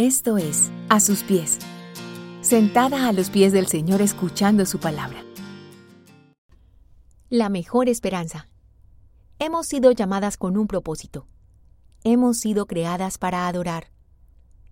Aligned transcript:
Esto 0.00 0.38
es 0.38 0.72
A 0.88 0.98
sus 0.98 1.22
pies, 1.22 1.58
sentada 2.40 3.06
a 3.06 3.12
los 3.12 3.28
pies 3.28 3.52
del 3.52 3.66
Señor 3.66 4.00
escuchando 4.00 4.64
su 4.64 4.78
palabra. 4.80 5.22
La 7.28 7.50
mejor 7.50 7.90
esperanza. 7.90 8.48
Hemos 9.38 9.66
sido 9.66 9.92
llamadas 9.92 10.38
con 10.38 10.56
un 10.56 10.68
propósito. 10.68 11.26
Hemos 12.02 12.38
sido 12.38 12.64
creadas 12.64 13.18
para 13.18 13.46
adorar. 13.46 13.88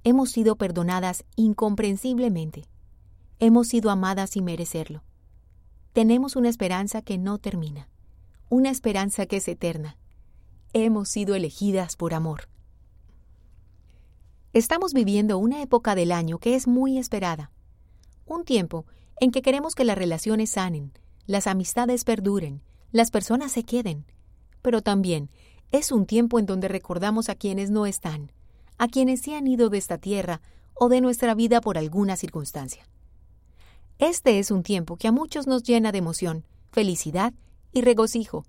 Hemos 0.02 0.30
sido 0.30 0.56
perdonadas 0.56 1.24
incomprensiblemente. 1.36 2.64
Hemos 3.38 3.68
sido 3.68 3.90
amadas 3.90 4.30
sin 4.30 4.46
merecerlo. 4.46 5.02
Tenemos 5.92 6.36
una 6.36 6.48
esperanza 6.48 7.02
que 7.02 7.18
no 7.18 7.36
termina, 7.36 7.90
una 8.48 8.70
esperanza 8.70 9.26
que 9.26 9.36
es 9.36 9.48
eterna. 9.48 9.98
Hemos 10.72 11.10
sido 11.10 11.34
elegidas 11.34 11.96
por 11.96 12.14
amor. 12.14 12.48
Estamos 14.54 14.94
viviendo 14.94 15.36
una 15.36 15.60
época 15.60 15.94
del 15.94 16.10
año 16.10 16.38
que 16.38 16.54
es 16.54 16.66
muy 16.66 16.96
esperada. 16.96 17.50
Un 18.24 18.44
tiempo 18.44 18.86
en 19.20 19.30
que 19.30 19.42
queremos 19.42 19.74
que 19.74 19.84
las 19.84 19.98
relaciones 19.98 20.50
sanen, 20.50 20.92
las 21.26 21.46
amistades 21.46 22.04
perduren, 22.04 22.62
las 22.90 23.10
personas 23.10 23.52
se 23.52 23.64
queden. 23.64 24.06
Pero 24.62 24.80
también 24.80 25.30
es 25.70 25.92
un 25.92 26.06
tiempo 26.06 26.38
en 26.38 26.46
donde 26.46 26.66
recordamos 26.68 27.28
a 27.28 27.34
quienes 27.34 27.70
no 27.70 27.84
están, 27.84 28.32
a 28.78 28.88
quienes 28.88 29.20
se 29.20 29.36
han 29.36 29.46
ido 29.46 29.68
de 29.68 29.76
esta 29.76 29.98
tierra 29.98 30.40
o 30.74 30.88
de 30.88 31.02
nuestra 31.02 31.34
vida 31.34 31.60
por 31.60 31.76
alguna 31.76 32.16
circunstancia. 32.16 32.88
Este 33.98 34.38
es 34.38 34.50
un 34.50 34.62
tiempo 34.62 34.96
que 34.96 35.08
a 35.08 35.12
muchos 35.12 35.46
nos 35.46 35.62
llena 35.62 35.92
de 35.92 35.98
emoción, 35.98 36.46
felicidad 36.70 37.34
y 37.70 37.82
regocijo, 37.82 38.46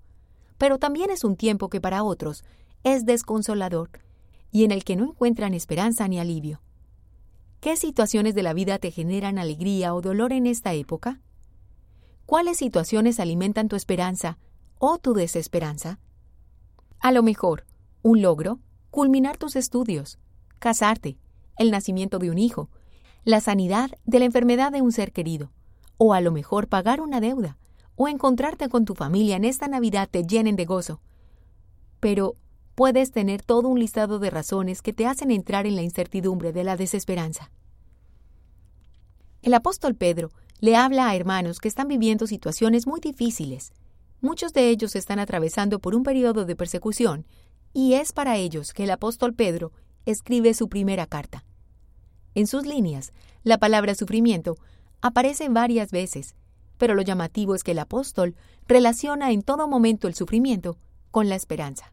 pero 0.56 0.78
también 0.78 1.10
es 1.10 1.24
un 1.24 1.36
tiempo 1.36 1.68
que 1.68 1.80
para 1.82 2.04
otros 2.04 2.42
es 2.84 3.04
desconsolador 3.04 3.90
y 4.50 4.64
en 4.64 4.70
el 4.70 4.84
que 4.84 4.96
no 4.96 5.04
encuentran 5.04 5.54
esperanza 5.54 6.08
ni 6.08 6.18
alivio. 6.18 6.60
¿Qué 7.60 7.76
situaciones 7.76 8.34
de 8.34 8.42
la 8.42 8.54
vida 8.54 8.78
te 8.78 8.90
generan 8.90 9.38
alegría 9.38 9.94
o 9.94 10.00
dolor 10.00 10.32
en 10.32 10.46
esta 10.46 10.72
época? 10.72 11.20
¿Cuáles 12.26 12.56
situaciones 12.56 13.20
alimentan 13.20 13.68
tu 13.68 13.76
esperanza 13.76 14.38
o 14.78 14.98
tu 14.98 15.14
desesperanza? 15.14 15.98
A 17.00 17.12
lo 17.12 17.22
mejor, 17.22 17.64
un 18.02 18.22
logro, 18.22 18.60
culminar 18.90 19.36
tus 19.36 19.56
estudios, 19.56 20.18
casarte, 20.58 21.18
el 21.58 21.70
nacimiento 21.70 22.18
de 22.18 22.30
un 22.30 22.38
hijo, 22.38 22.70
la 23.24 23.40
sanidad 23.40 23.90
de 24.04 24.18
la 24.18 24.24
enfermedad 24.24 24.72
de 24.72 24.80
un 24.80 24.92
ser 24.92 25.12
querido, 25.12 25.52
o 25.98 26.14
a 26.14 26.20
lo 26.20 26.32
mejor 26.32 26.68
pagar 26.68 27.00
una 27.00 27.20
deuda, 27.20 27.58
o 27.94 28.08
encontrarte 28.08 28.70
con 28.70 28.86
tu 28.86 28.94
familia 28.94 29.36
en 29.36 29.44
esta 29.44 29.68
Navidad 29.68 30.08
te 30.10 30.24
llenen 30.24 30.56
de 30.56 30.64
gozo. 30.64 31.02
Pero, 32.00 32.34
puedes 32.74 33.12
tener 33.12 33.42
todo 33.42 33.68
un 33.68 33.78
listado 33.78 34.18
de 34.18 34.30
razones 34.30 34.82
que 34.82 34.92
te 34.92 35.06
hacen 35.06 35.30
entrar 35.30 35.66
en 35.66 35.76
la 35.76 35.82
incertidumbre 35.82 36.52
de 36.52 36.64
la 36.64 36.76
desesperanza. 36.76 37.50
El 39.42 39.54
apóstol 39.54 39.94
Pedro 39.94 40.30
le 40.60 40.76
habla 40.76 41.08
a 41.08 41.16
hermanos 41.16 41.58
que 41.58 41.68
están 41.68 41.88
viviendo 41.88 42.26
situaciones 42.26 42.86
muy 42.86 43.00
difíciles. 43.00 43.72
Muchos 44.20 44.52
de 44.52 44.68
ellos 44.68 44.94
están 44.96 45.18
atravesando 45.18 45.78
por 45.78 45.94
un 45.94 46.02
periodo 46.02 46.44
de 46.44 46.56
persecución, 46.56 47.26
y 47.72 47.94
es 47.94 48.12
para 48.12 48.36
ellos 48.36 48.72
que 48.72 48.84
el 48.84 48.90
apóstol 48.90 49.34
Pedro 49.34 49.72
escribe 50.04 50.52
su 50.54 50.68
primera 50.68 51.06
carta. 51.06 51.44
En 52.34 52.46
sus 52.46 52.66
líneas, 52.66 53.12
la 53.42 53.58
palabra 53.58 53.94
sufrimiento 53.94 54.56
aparece 55.00 55.48
varias 55.48 55.90
veces, 55.90 56.34
pero 56.76 56.94
lo 56.94 57.02
llamativo 57.02 57.54
es 57.54 57.64
que 57.64 57.72
el 57.72 57.78
apóstol 57.78 58.36
relaciona 58.66 59.30
en 59.32 59.42
todo 59.42 59.68
momento 59.68 60.08
el 60.08 60.14
sufrimiento 60.14 60.76
con 61.10 61.28
la 61.28 61.36
esperanza 61.36 61.92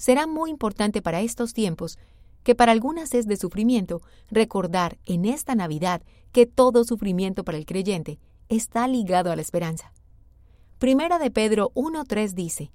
será 0.00 0.26
muy 0.26 0.48
importante 0.50 1.02
para 1.02 1.20
estos 1.20 1.52
tiempos, 1.52 1.98
que 2.42 2.54
para 2.54 2.72
algunas 2.72 3.12
es 3.12 3.26
de 3.26 3.36
sufrimiento, 3.36 4.00
recordar 4.30 4.96
en 5.04 5.26
esta 5.26 5.54
Navidad 5.54 6.00
que 6.32 6.46
todo 6.46 6.84
sufrimiento 6.84 7.44
para 7.44 7.58
el 7.58 7.66
creyente 7.66 8.18
está 8.48 8.88
ligado 8.88 9.30
a 9.30 9.36
la 9.36 9.42
esperanza. 9.42 9.92
Primera 10.78 11.18
de 11.18 11.30
Pedro 11.30 11.70
1.3 11.74 12.32
dice, 12.32 12.72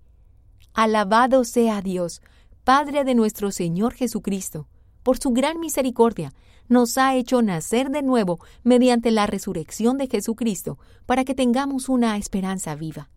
Alabado 0.75 1.45
sea 1.45 1.81
Dios, 1.81 2.21
Padre 2.63 3.03
de 3.03 3.15
nuestro 3.15 3.51
Señor 3.51 3.95
Jesucristo, 3.95 4.67
por 5.01 5.17
su 5.17 5.31
gran 5.31 5.59
misericordia, 5.59 6.31
nos 6.67 6.95
ha 6.99 7.15
hecho 7.15 7.41
nacer 7.41 7.89
de 7.89 8.03
nuevo 8.03 8.39
mediante 8.63 9.09
la 9.09 9.25
resurrección 9.25 9.97
de 9.97 10.07
Jesucristo, 10.07 10.77
para 11.07 11.23
que 11.23 11.33
tengamos 11.33 11.89
una 11.89 12.17
esperanza 12.17 12.75
viva. 12.75 13.09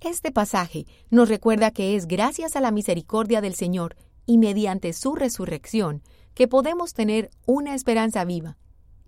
Este 0.00 0.30
pasaje 0.30 0.86
nos 1.10 1.28
recuerda 1.28 1.70
que 1.70 1.96
es 1.96 2.06
gracias 2.06 2.54
a 2.54 2.60
la 2.60 2.70
misericordia 2.70 3.40
del 3.40 3.54
Señor 3.54 3.96
y 4.26 4.36
mediante 4.38 4.92
su 4.92 5.14
resurrección 5.14 6.02
que 6.34 6.48
podemos 6.48 6.92
tener 6.92 7.30
una 7.46 7.74
esperanza 7.74 8.24
viva, 8.24 8.58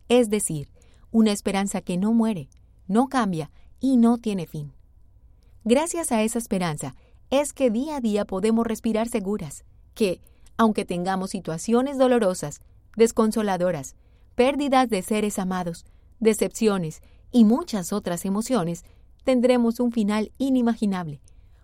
es 0.09 0.31
decir, 0.31 0.71
una 1.10 1.32
esperanza 1.32 1.82
que 1.82 1.98
no 1.98 2.15
muere, 2.15 2.48
no 2.87 3.09
cambia 3.09 3.50
y 3.81 3.98
no 3.98 4.16
tiene 4.16 4.47
fin. 4.47 4.72
Gracias 5.65 6.10
a 6.10 6.22
esa 6.22 6.38
esperanza 6.38 6.94
es 7.28 7.53
que 7.53 7.71
día 7.71 7.97
a 7.97 8.00
día 8.00 8.25
podemos 8.25 8.66
respirar 8.66 9.09
seguras, 9.09 9.65
que, 9.94 10.22
aunque 10.56 10.87
tengamos 10.87 11.31
situaciones 11.31 11.98
dolorosas, 11.98 12.60
desconsoladoras, 12.97 13.94
pérdidas 14.34 14.88
de 14.88 15.03
seres 15.03 15.38
amados, 15.38 15.84
decepciones 16.19 17.03
y 17.31 17.44
muchas 17.44 17.93
otras 17.93 18.25
emociones, 18.25 18.84
tendremos 19.25 19.81
un 19.81 19.93
final 19.93 20.33
inimaginable, 20.39 21.21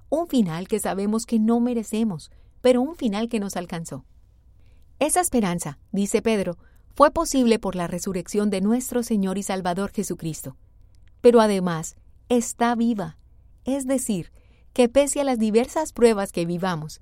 un 0.09 0.27
final 0.27 0.69
que 0.69 0.79
sabemos 0.79 1.27
que 1.27 1.39
no 1.39 1.61
merecemos, 1.61 2.31
pero 2.61 2.81
un 2.81 2.97
final 2.97 3.29
que 3.29 3.41
nos 3.41 3.57
alcanzó. 3.57 4.05
Esa 4.99 5.21
esperanza, 5.21 5.79
dice 5.93 6.23
Pedro, 6.23 6.57
fue 6.95 7.11
posible 7.11 7.59
por 7.59 7.75
la 7.75 7.89
resurrección 7.89 8.51
de 8.51 8.61
nuestro 8.61 9.03
Señor 9.03 9.39
y 9.39 9.43
Salvador 9.43 9.91
Jesucristo. 9.91 10.57
Pero 11.21 11.41
además, 11.41 11.97
está 12.29 12.75
viva, 12.75 13.19
es 13.65 13.87
decir, 13.87 14.31
que 14.73 14.89
pese 14.89 15.21
a 15.21 15.25
las 15.25 15.39
diversas 15.39 15.93
pruebas 15.93 16.33
que 16.33 16.47
vivamos, 16.47 17.01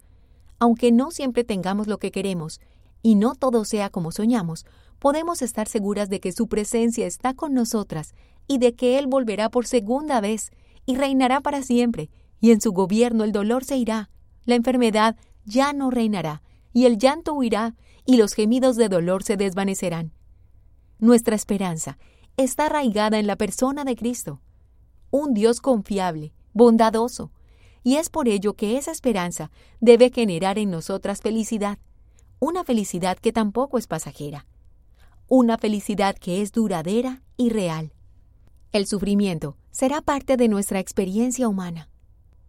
aunque 0.59 0.93
no 0.93 1.11
siempre 1.11 1.45
tengamos 1.45 1.87
lo 1.87 1.99
que 1.99 2.11
queremos 2.11 2.61
y 3.03 3.17
no 3.17 3.35
todo 3.35 3.65
sea 3.65 3.91
como 3.91 4.13
soñamos, 4.13 4.65
podemos 5.03 5.43
estar 5.43 5.67
seguras 5.67 6.09
de 6.11 6.21
que 6.21 6.31
su 6.31 6.47
presencia 6.47 7.09
está 7.09 7.35
con 7.35 7.53
nosotras 7.55 8.15
y 8.47 8.59
de 8.59 8.77
que 8.77 9.01
Él 9.01 9.09
volverá 9.09 9.49
por 9.51 9.67
segunda 9.67 10.21
vez 10.21 10.53
y 10.87 10.95
reinará 10.95 11.41
para 11.41 11.61
siempre, 11.63 12.09
y 12.41 12.53
en 12.53 12.61
su 12.61 12.71
gobierno 12.71 13.25
el 13.25 13.33
dolor 13.33 13.65
se 13.65 13.77
irá, 13.77 14.11
la 14.45 14.55
enfermedad 14.55 15.17
ya 15.45 15.73
no 15.73 15.91
reinará, 15.91 16.45
y 16.73 16.85
el 16.85 16.99
llanto 16.99 17.35
huirá, 17.35 17.75
y 18.07 18.17
los 18.17 18.33
gemidos 18.35 18.77
de 18.77 18.89
dolor 18.89 19.25
se 19.25 19.37
desvanecerán. 19.37 20.13
Nuestra 21.01 21.35
esperanza 21.35 21.99
está 22.37 22.67
arraigada 22.67 23.19
en 23.19 23.27
la 23.27 23.35
persona 23.35 23.83
de 23.83 23.97
Cristo, 23.97 24.41
un 25.11 25.35
Dios 25.35 25.61
confiable, 25.61 26.33
bondadoso, 26.53 27.33
y 27.83 27.97
es 27.97 28.09
por 28.09 28.29
ello 28.29 28.55
que 28.55 28.79
esa 28.79 28.93
esperanza 28.93 29.51
debe 29.81 30.13
generar 30.13 30.61
en 30.61 30.71
nosotras 30.71 31.23
felicidad, 31.23 31.81
una 32.39 32.63
felicidad 32.63 33.19
que 33.19 33.33
tampoco 33.33 33.79
es 33.79 33.89
pasajera, 33.89 34.47
una 35.35 35.57
felicidad 35.57 36.15
que 36.15 36.43
es 36.43 36.53
duradera 36.53 37.23
y 37.39 37.49
real. 37.49 37.95
El 38.71 38.87
sufrimiento 38.87 39.57
será 39.71 40.03
parte 40.03 40.37
de 40.37 40.47
nuestra 40.47 40.79
experiencia 40.79 41.49
humana. 41.49 41.89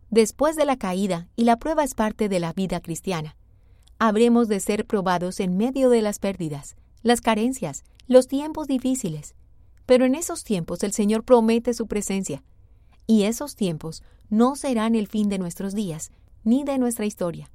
Después 0.09 0.57
de 0.57 0.65
la 0.65 0.75
caída, 0.75 1.29
y 1.37 1.45
la 1.45 1.55
prueba 1.59 1.85
es 1.85 1.93
parte 1.93 2.27
de 2.27 2.41
la 2.41 2.51
vida 2.51 2.81
cristiana, 2.81 3.37
habremos 3.99 4.49
de 4.49 4.59
ser 4.59 4.85
probados 4.85 5.39
en 5.39 5.55
medio 5.55 5.89
de 5.89 6.01
las 6.01 6.19
pérdidas, 6.19 6.75
las 7.03 7.21
carencias, 7.21 7.85
los 8.07 8.27
tiempos 8.27 8.67
difíciles. 8.67 9.33
Pero 9.85 10.03
en 10.03 10.13
esos 10.13 10.43
tiempos 10.43 10.83
el 10.83 10.91
Señor 10.91 11.23
promete 11.23 11.73
su 11.73 11.87
presencia, 11.87 12.43
y 13.07 13.23
esos 13.23 13.55
tiempos 13.55 14.03
no 14.29 14.57
serán 14.57 14.95
el 14.95 15.07
fin 15.07 15.29
de 15.29 15.39
nuestros 15.39 15.73
días, 15.73 16.11
ni 16.43 16.65
de 16.65 16.77
nuestra 16.79 17.05
historia. 17.05 17.49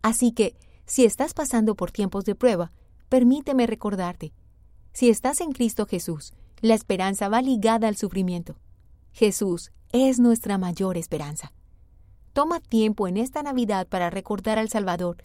Así 0.00 0.30
que, 0.30 0.54
si 0.86 1.04
estás 1.04 1.34
pasando 1.34 1.74
por 1.74 1.90
tiempos 1.90 2.24
de 2.24 2.36
prueba, 2.36 2.70
permíteme 3.08 3.66
recordarte, 3.66 4.32
si 4.94 5.10
estás 5.10 5.40
en 5.40 5.52
Cristo 5.52 5.86
Jesús, 5.86 6.32
la 6.60 6.74
esperanza 6.74 7.28
va 7.28 7.42
ligada 7.42 7.88
al 7.88 7.96
sufrimiento. 7.96 8.56
Jesús 9.12 9.72
es 9.92 10.18
nuestra 10.18 10.56
mayor 10.56 10.96
esperanza. 10.96 11.52
Toma 12.32 12.60
tiempo 12.60 13.06
en 13.06 13.16
esta 13.16 13.42
Navidad 13.42 13.86
para 13.86 14.08
recordar 14.08 14.58
al 14.58 14.68
Salvador, 14.68 15.18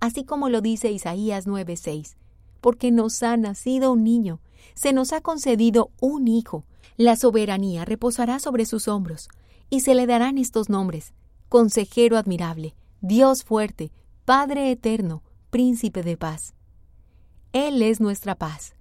así 0.00 0.24
como 0.24 0.48
lo 0.48 0.60
dice 0.60 0.90
Isaías 0.90 1.46
9:6, 1.46 2.16
porque 2.60 2.90
nos 2.90 3.22
ha 3.22 3.36
nacido 3.36 3.92
un 3.92 4.04
niño, 4.04 4.40
se 4.74 4.92
nos 4.92 5.12
ha 5.12 5.20
concedido 5.20 5.90
un 6.00 6.28
hijo, 6.28 6.64
la 6.96 7.16
soberanía 7.16 7.84
reposará 7.84 8.38
sobre 8.40 8.66
sus 8.66 8.88
hombros, 8.88 9.28
y 9.70 9.80
se 9.80 9.94
le 9.94 10.06
darán 10.06 10.36
estos 10.36 10.68
nombres, 10.68 11.14
Consejero 11.48 12.16
admirable, 12.16 12.74
Dios 13.02 13.44
fuerte, 13.44 13.92
Padre 14.24 14.70
eterno, 14.70 15.22
Príncipe 15.50 16.02
de 16.02 16.16
paz. 16.16 16.54
Él 17.52 17.82
es 17.82 18.00
nuestra 18.00 18.34
paz. 18.34 18.74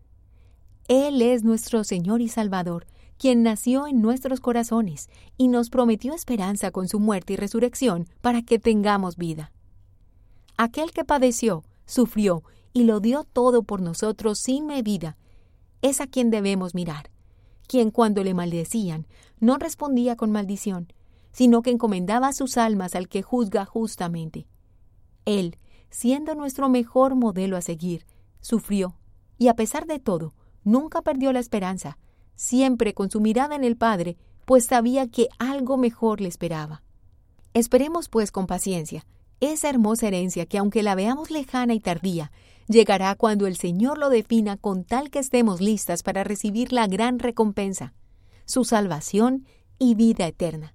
Él 0.94 1.22
es 1.22 1.46
nuestro 1.46 1.86
Señor 1.86 2.20
y 2.20 2.28
Salvador, 2.28 2.86
quien 3.18 3.44
nació 3.44 3.88
en 3.88 4.02
nuestros 4.02 4.42
corazones 4.42 5.10
y 5.38 5.48
nos 5.48 5.70
prometió 5.70 6.14
esperanza 6.14 6.72
con 6.72 6.90
su 6.90 7.00
muerte 7.00 7.32
y 7.32 7.36
resurrección 7.38 8.10
para 8.20 8.42
que 8.42 8.60
tengamos 8.60 9.16
vida. 9.16 9.54
Aquel 10.58 10.92
que 10.92 11.06
padeció, 11.06 11.64
sufrió 11.86 12.44
y 12.74 12.84
lo 12.84 13.00
dio 13.00 13.24
todo 13.24 13.64
por 13.64 13.82
nosotros 13.82 14.40
sin 14.40 14.66
medida, 14.66 15.16
es 15.82 16.02
a 16.02 16.08
quien 16.08 16.30
debemos 16.30 16.76
mirar, 16.76 17.10
quien 17.70 17.90
cuando 17.90 18.22
le 18.22 18.34
maldecían 18.34 19.08
no 19.40 19.58
respondía 19.58 20.18
con 20.18 20.30
maldición, 20.34 20.92
sino 21.32 21.62
que 21.62 21.72
encomendaba 21.72 22.34
sus 22.34 22.58
almas 22.58 22.96
al 22.96 23.08
que 23.08 23.22
juzga 23.22 23.64
justamente. 23.64 24.46
Él, 25.24 25.56
siendo 25.90 26.36
nuestro 26.36 26.68
mejor 26.68 27.16
modelo 27.16 27.56
a 27.56 27.62
seguir, 27.62 28.06
sufrió, 28.42 28.98
y 29.38 29.48
a 29.48 29.56
pesar 29.56 29.86
de 29.86 29.98
todo, 29.98 30.34
nunca 30.64 31.02
perdió 31.02 31.34
la 31.34 31.40
esperanza, 31.40 31.98
siempre 32.36 32.94
con 32.94 33.10
su 33.10 33.22
mirada 33.22 33.56
en 33.56 33.64
el 33.64 33.78
Padre, 33.78 34.18
pues 34.46 34.66
sabía 34.66 35.08
que 35.08 35.30
algo 35.40 35.78
mejor 35.78 36.22
le 36.22 36.28
esperaba. 36.28 36.84
Esperemos, 37.54 38.10
pues, 38.10 38.32
con 38.32 38.48
paciencia, 38.48 39.06
esa 39.40 39.70
hermosa 39.70 40.08
herencia 40.08 40.46
que, 40.46 40.58
aunque 40.58 40.84
la 40.84 40.96
veamos 40.96 41.32
lejana 41.32 41.74
y 41.74 41.80
tardía, 41.80 42.32
llegará 42.68 43.16
cuando 43.16 43.48
el 43.48 43.58
Señor 43.58 43.98
lo 43.98 44.10
defina 44.10 44.58
con 44.58 44.84
tal 44.84 45.10
que 45.10 45.20
estemos 45.20 45.62
listas 45.62 46.04
para 46.04 46.24
recibir 46.24 46.72
la 46.72 46.88
gran 46.88 47.20
recompensa, 47.20 47.94
su 48.46 48.64
salvación 48.64 49.46
y 49.80 49.96
vida 49.96 50.28
eterna. 50.28 50.74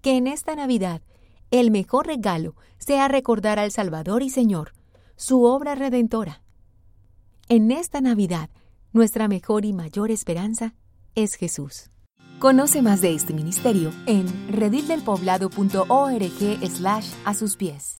Que 0.00 0.16
en 0.16 0.26
esta 0.26 0.56
Navidad 0.56 1.02
el 1.50 1.70
mejor 1.70 2.06
regalo 2.06 2.56
sea 2.78 3.06
recordar 3.08 3.58
al 3.58 3.70
Salvador 3.70 4.22
y 4.22 4.30
Señor, 4.30 4.72
su 5.16 5.44
obra 5.44 5.74
redentora. 5.74 6.42
En 7.48 7.70
esta 7.70 8.00
Navidad, 8.00 8.50
nuestra 8.94 9.28
mejor 9.28 9.66
y 9.66 9.74
mayor 9.74 10.10
esperanza 10.10 10.74
es 11.14 11.34
Jesús. 11.34 11.90
Conoce 12.38 12.80
más 12.80 13.00
de 13.00 13.14
este 13.14 13.34
ministerio 13.34 13.90
en 14.06 14.26
redildelpoblado.org 14.50 16.70
slash 16.70 17.12
a 17.24 17.34
sus 17.34 17.56
pies. 17.56 17.92